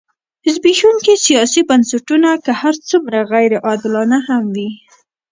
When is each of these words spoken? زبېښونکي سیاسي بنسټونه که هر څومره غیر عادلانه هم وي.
زبېښونکي 0.53 1.13
سیاسي 1.25 1.61
بنسټونه 1.69 2.29
که 2.43 2.51
هر 2.61 2.75
څومره 2.89 3.17
غیر 3.31 3.51
عادلانه 3.67 4.19
هم 4.27 4.43
وي. 4.55 4.69